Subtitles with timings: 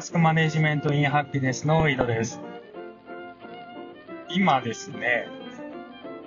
[0.00, 2.40] タスクマネジメントインハピネスの井戸です。
[4.30, 5.28] 今ですね、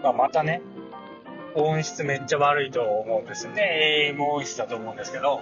[0.03, 0.61] まあ、またね、
[1.55, 4.13] 音質めっちゃ悪いと思うんですよね。
[4.15, 5.41] AM 音質だと思うんですけど、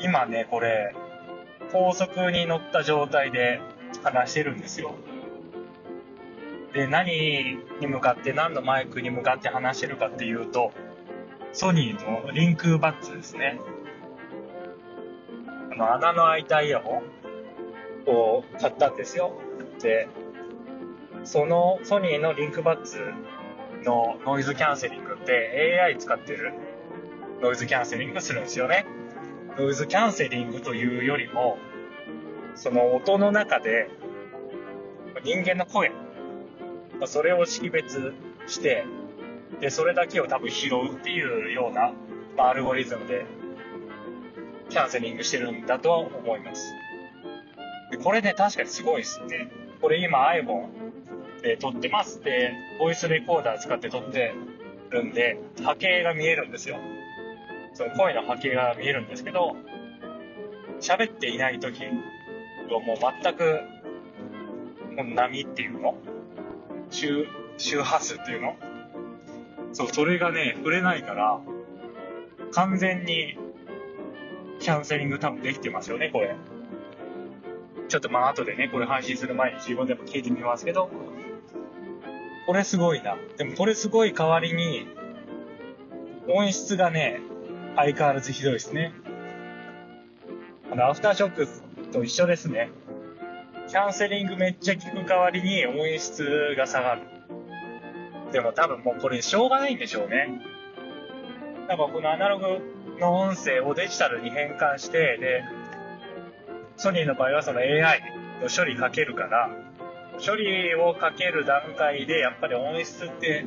[0.00, 0.92] 今ね、これ、
[1.70, 3.60] 高速に乗った状態で
[4.02, 4.96] 話してるんですよ。
[6.72, 10.72] で、何に向かって、何のマイクに向かって話してるかっていうと、
[11.52, 13.60] ソニーのリンクバッツですね。
[15.78, 17.02] の、穴の開いたイヤホ
[18.06, 19.32] ンを買ったんですよ。
[19.80, 20.08] で、
[21.24, 22.98] そのソニーのリンクバッツ
[23.84, 26.52] のノイズキャンセリングって AI 使ってる
[27.40, 28.86] ノイズキャンセリングするんですよね。
[29.56, 31.58] ノイズキャンセリングというよりも、
[32.54, 33.88] その音の中で
[35.24, 35.92] 人間の声、
[37.06, 38.12] それを識別
[38.46, 38.84] して、
[39.60, 41.92] で、それだけを多分拾うっていうような、
[42.36, 43.26] アルゴリズムで
[44.70, 46.72] キャンセリングしてるんだとは思います。
[47.90, 49.50] でこれね、確かにすごいですね。
[49.80, 52.20] これ今 iPhone で撮ってます。
[52.22, 54.34] で、ボイスレコーダー使って撮って
[54.90, 56.76] るんで、波形が見えるんですよ。
[57.74, 59.56] その声の波形が見えるんですけど、
[60.80, 61.90] 喋っていない時は
[62.80, 63.60] もう全く、
[64.96, 65.96] もう波っていうの
[66.90, 68.56] 周、周波数っていうの
[69.72, 71.40] そう、それがね、触れないから、
[72.52, 73.38] 完全に
[74.60, 76.34] キャンセリング多分できてますよね、これ。
[77.88, 80.90] ちょっとまあ後でね、これ配信する前に自分でも聞いてみますけど、
[82.46, 83.16] これすごいな。
[83.36, 84.86] でもこれすごい代わりに、
[86.28, 87.20] 音質がね、
[87.76, 88.92] 相変わらずひどいですね。
[90.70, 91.48] あの、アフターショック
[91.92, 92.70] と一緒ですね。
[93.68, 97.02] キャンセリングめっちゃ効く代わりに音質が下がる。
[98.32, 100.40] でも多分もうこれしょうがないんでしょうね。
[101.68, 105.44] なんかこのアナログの音声をデジタルに変換して、で、
[106.76, 108.02] ソニーの場合はその AI
[108.42, 109.50] の処理かけるから、
[110.24, 113.46] 処理をかける段階でやっぱり音質って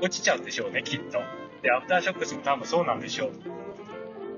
[0.00, 1.20] 落ちちゃうんでしょうね、きっと。
[1.62, 3.30] で、アフターショックスも多分そうなんでしょう。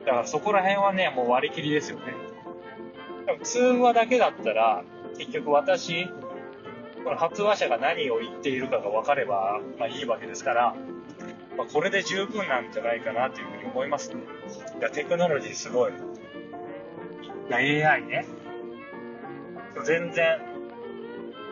[0.07, 2.15] だからそこら辺はね、もう割り切りですよね。
[3.27, 4.85] でも通話だけだったら、
[5.19, 6.07] 結局私、
[7.05, 10.75] この発話者が何を言っているかが分かれば、まあいいわけですから、
[11.61, 14.23] まあ、これで十分なんじゃないかなというふうに思いますね。
[14.79, 15.93] いや、テクノロジーすごい。
[17.51, 18.25] AI ね。
[19.85, 20.39] 全然、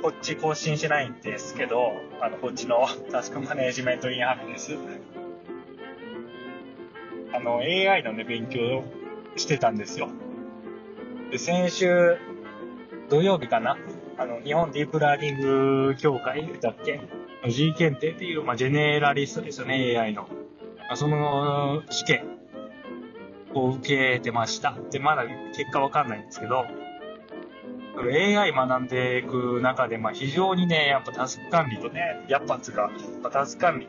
[0.01, 1.93] こっち更新しないんですけど、
[2.23, 4.79] あの、こっちのタスクマネジメントインハピネス。
[7.35, 8.85] あの、AI のね、勉強
[9.37, 10.09] してたんですよ。
[11.31, 12.17] で、先週、
[13.11, 13.77] 土曜日かな？
[14.17, 16.99] あの、日本ディープラーニング協会だっけ？
[17.47, 20.23] ?G 検定っていう、まあ、ジェネラリストですよね、AI の。
[20.23, 20.29] ま
[20.95, 22.25] あその試験
[23.55, 24.77] を受けてました。
[24.91, 26.65] で、まだ結果わかんないんですけど、
[28.01, 32.91] AI 学んでいく中で、まあ、非常にね、やっぱタスク管理とね、やっぱつか、
[33.33, 33.89] タスク管理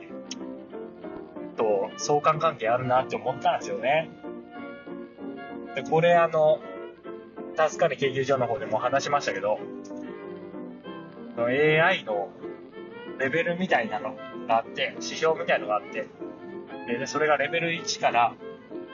[1.56, 4.10] と相関関係あるなって思ったんですよね。
[5.76, 6.60] で、これあの、
[7.56, 9.60] タスク管理研究所の方でも話しましたけど、
[11.38, 12.30] AI の
[13.20, 14.16] レベルみたいなの
[14.48, 16.08] があって、指標みたいのがあって、
[16.88, 18.34] で、それがレベル1から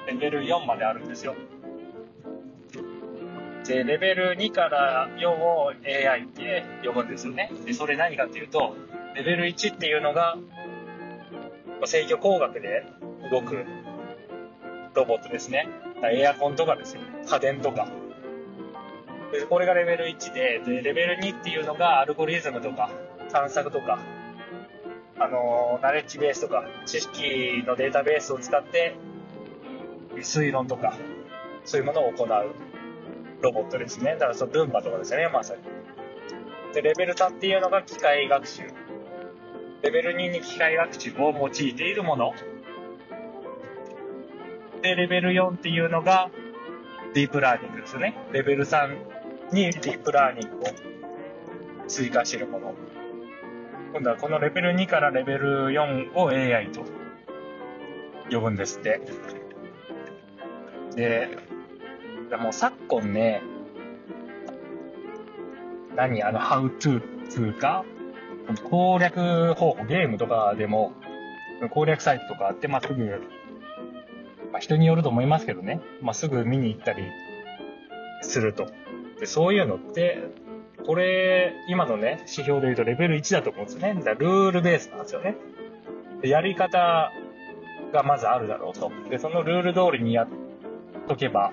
[0.08, 1.36] レベル4まであるんですよ。
[3.68, 7.52] で、レベル2から4を AI って呼ぶんですよね。
[7.66, 8.76] で、それ何かっていうと、
[9.16, 10.38] レベル1っていうのが、
[11.86, 12.86] 制御工学で
[13.32, 13.66] 動く
[14.94, 15.68] ロボットですね。
[16.04, 17.02] エアコンとかですよ。
[17.28, 17.88] 家電とか。
[19.32, 22.90] で、これがレベル1で、で、レベル2っていうのがアルゴリズムとか、
[23.32, 23.98] 探索とか、
[25.18, 28.96] あの、ナレッジベースとか、知識のデータベースを使って
[30.18, 30.94] 推論とか、
[31.64, 32.28] そういうものを行う
[33.42, 34.14] ロボットですね。
[34.14, 35.62] だからそのルンバとかですよね、まさに。
[36.74, 38.64] で、レベル3っていうのが機械学習。
[39.82, 42.34] レベル2に機械学習を用いているもの。
[44.82, 46.30] で、レベル4っていうのが
[47.14, 48.18] ディープラーニングですね。
[48.32, 50.64] レベル3にディープラーニングを
[51.88, 52.74] 追加しているもの。
[53.96, 56.84] 今度はこのレベル2からレベル4を AI と
[58.30, 59.00] 呼ぶんですって。
[60.98, 61.38] で、
[62.38, 63.42] もう昨今ね、
[65.96, 67.86] 何あの、ハウトゥーつうか、
[68.70, 70.92] 攻略方法、ゲームとかでも、
[71.70, 73.06] 攻略サイトとかあって、まあ、すぐ、
[74.52, 77.02] まあ、人によると思いますけどね、まあ、すぐ見に行ったり
[78.24, 78.68] すると。
[79.22, 80.22] で、そういうのって、
[80.86, 84.02] これ、今のね、指標で言うとレベル1だと思うんですよね。
[84.04, 85.36] だルールベースなんですよね。
[86.22, 87.12] やり方
[87.92, 88.92] がまずあるだろうと。
[89.10, 90.28] で、そのルール通りにやっ
[91.08, 91.52] とけば、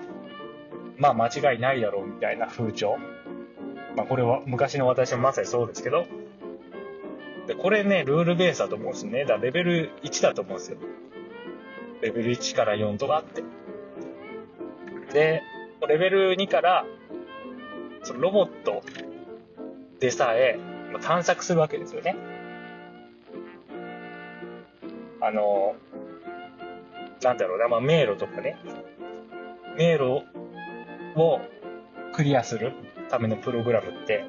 [0.97, 2.97] まあ間違いないだろうみたいな風潮。
[3.95, 6.05] まあこれは昔の私もまさにそうですけど、
[7.47, 9.25] で、これね、ルールベースだと思うんですね。
[9.25, 10.77] だレベル1だと思うんですよ。
[12.01, 13.43] レベル1から4とかあって。
[15.13, 15.43] で、
[15.87, 16.85] レベル2から、
[18.03, 18.83] そのロボット
[20.03, 20.59] でさえ
[21.01, 22.17] 探索するわけですよね。
[25.21, 25.77] あの、
[27.21, 28.57] なんだろうな、まあ、迷路とかね、
[29.77, 30.25] 迷路
[31.15, 31.39] を
[32.11, 32.73] クリアする
[33.09, 34.25] ためのプログラムって、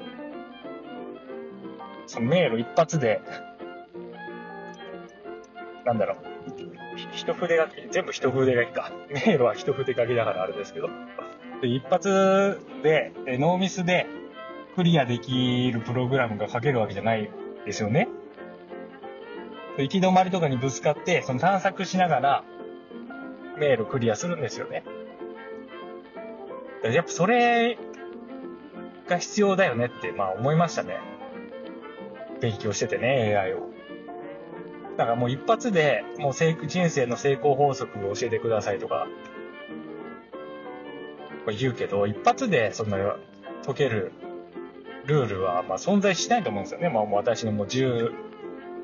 [2.07, 3.19] その迷路一発で、
[5.83, 6.17] なんだろう、
[6.95, 8.93] 一筆書き、全部一筆書きか。
[9.09, 10.87] 迷路は一筆書きだからあれですけど。
[11.61, 14.07] で一発で、ノーミスで
[14.75, 17.31] クリアできるプログラムが書けるわけじゃない
[17.65, 18.09] ですよね。
[19.77, 22.43] 行き止まりとかにぶつかって、その探索しながら、
[23.57, 24.83] 迷路クリアするんですよね。
[26.83, 27.77] やっぱそれ
[29.07, 30.99] が必要だよねって、まあ思いましたね。
[32.41, 33.69] 勉強しててね、AI を。
[34.97, 39.07] だからもう一発で、もう人生の成功法則を教えてくださいとか、
[41.57, 42.97] 言うけど、一発でそんな
[43.65, 44.11] 解ける
[45.05, 46.89] ルールは、まあ存在しないと思うんですよね。
[46.89, 48.11] まあもう私のもう10、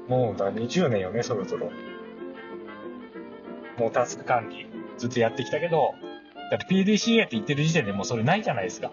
[0.08, 1.72] もうだ20年よね、そろそろ。
[3.78, 5.96] もうタスク管理ずっとやってきたけど、
[6.52, 8.92] だって PDCA って言ってる時点でもうそれないじゃないですか。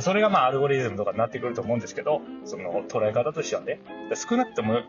[0.00, 3.80] それがまあアルゴリズムとかになってくると思うんですけど、その捉え方としてはね。
[4.14, 4.80] 少なくとも、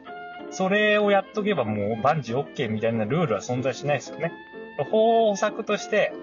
[0.51, 4.31] それをやっとけばもう万事 OK みたいなルールは存在しないですよね。
[4.91, 6.13] 方策として、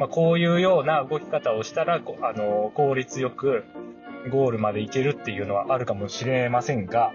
[0.00, 3.64] まあ、こういうような動き方をしたら、あの、効率よく
[4.30, 7.12] ゴールまで行けるっていうのはあるかもしれませんが、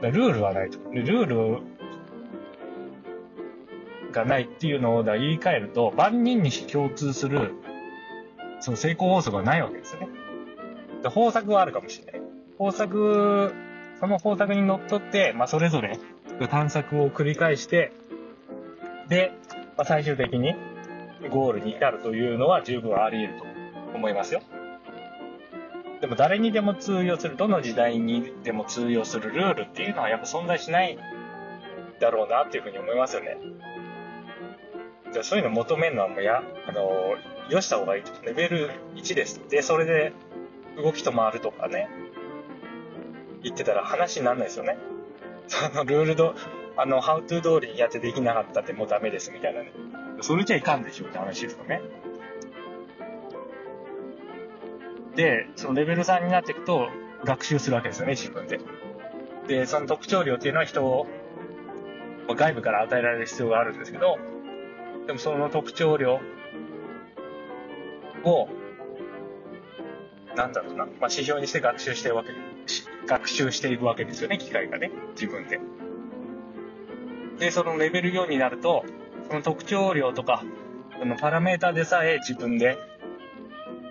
[0.00, 0.78] ルールはないと。
[0.90, 1.62] ルール
[4.10, 7.52] がないっていうのを言い換えると、万人に共通する、
[8.60, 10.08] その成功法則がないわけですよね。
[11.02, 12.22] で方策はあるかもしれない。
[12.56, 13.54] 方策、
[14.00, 15.98] その方策にのっとって、まあ、それぞれ
[16.50, 17.92] 探索を繰り返して、
[19.10, 19.32] で、
[19.76, 20.54] まあ、最終的に
[21.28, 24.42] ゴールに至るというのは十分あり得ると思いますよ。
[26.00, 30.98] でも誰にでも通用する、どの時代にでも通用するルールっていうのはやっぱ存在しない
[32.00, 33.38] だろうなっていうふうに思いますよね。
[35.12, 37.16] じゃあそういうの求めるのはもうや、あの、
[37.48, 38.10] よした方がいいと。
[38.22, 39.40] レベル1です。
[39.48, 40.12] で、それで
[40.76, 41.88] 動きと回るとかね、
[43.42, 44.76] 言ってたら話にならないですよね。
[45.46, 46.34] そのルールド、
[46.76, 49.72] あの、ハウトゥー通りにやってできなかったってもうダメですみたいなね。
[50.24, 51.82] それじゃいかんでしょって話ですよね。
[55.14, 56.88] で、そのレベル3になっていくと、
[57.24, 58.58] 学習するわけですよね、自分で。
[59.46, 61.06] で、その特徴量っていうのは人を、
[62.26, 64.16] 外部から与えられる必要があるんですけど、
[65.06, 66.18] でもその特徴量
[68.24, 68.48] を、
[70.34, 72.30] なんだろうな、まあ、指標にして学習してるわけ、
[73.06, 75.60] 学習していくわけですよね、機械がね、自分で。
[77.38, 78.86] で、そのレベル4になると、
[79.28, 80.42] その特徴量とか、
[80.98, 82.78] そのパラメータでさえ自分で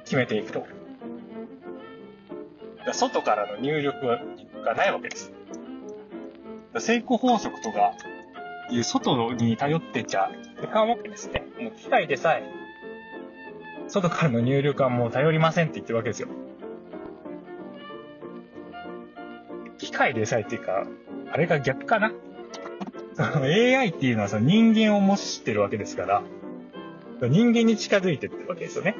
[0.03, 0.65] 決めていくと。
[2.91, 4.05] 外からの入力
[4.63, 5.31] がないわけです。
[6.79, 7.93] 成功法則とか
[8.69, 10.31] いう外に頼ってちゃ
[10.63, 11.43] いかんわけですね。
[11.59, 12.43] もう機械でさえ、
[13.87, 16.27] 外からの入力はもう頼りませんって言ってるわけですよ。
[19.77, 20.85] 機械でさえっていうか、
[21.31, 22.11] あれが逆かな
[23.17, 26.23] AI っていうのはその人間を模してるわけですから、
[27.21, 28.95] 人間に近づいてってるわけですよね。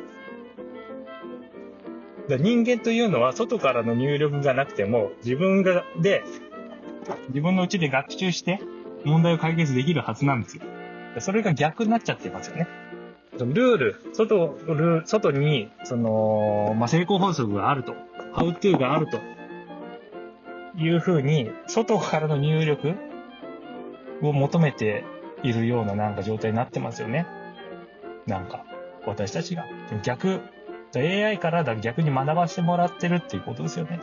[2.30, 6.24] だ人間というのは外からの入力がなくても自分がで
[7.30, 8.62] 自分のうちで学習して
[9.04, 10.64] 問題を解決できるはずなんですよ。
[11.20, 12.68] それが逆になっちゃってますよね。
[13.38, 17.94] ルール、外、ル外に、その、まあ、成功法則があると、
[18.32, 19.20] ハウトゥーがあると、
[20.78, 22.94] いうふうに、外からの入力
[24.22, 25.04] を求めて
[25.44, 27.26] いるようななんか状態になってますよね。
[28.26, 28.66] なんか、
[29.06, 29.66] 私たちが。
[30.04, 30.42] 逆、
[30.96, 34.00] AI からだ逆に学ばせてもらってるっていうことですよね。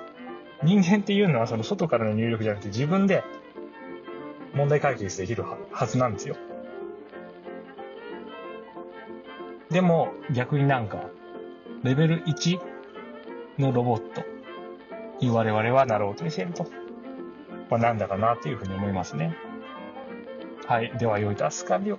[0.63, 3.25] 人間っていうのはその外からの入力じゃなくて自分で
[4.55, 6.37] 問題解決できるはずなんですよ。
[9.71, 11.05] でも逆になんか
[11.85, 12.59] レベル1
[13.59, 14.25] のロボット
[15.21, 16.67] に我々はなろうとしていると。
[17.71, 19.37] まあ、なんだかなというふうに思いますね。
[20.71, 20.97] はい。
[20.97, 21.99] では、良いタス完了。